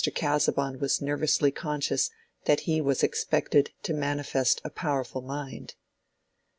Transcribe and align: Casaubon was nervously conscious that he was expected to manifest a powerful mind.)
Casaubon 0.15 0.79
was 0.79 0.99
nervously 0.99 1.51
conscious 1.51 2.09
that 2.45 2.61
he 2.61 2.81
was 2.81 3.03
expected 3.03 3.69
to 3.83 3.93
manifest 3.93 4.59
a 4.63 4.71
powerful 4.71 5.21
mind.) 5.21 5.75